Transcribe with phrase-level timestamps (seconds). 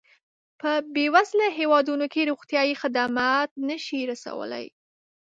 [0.59, 4.65] په بېوزله هېوادونو کې روغتیایي خدمات نه شي رسولای.